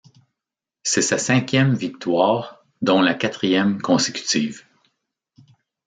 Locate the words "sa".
1.03-1.19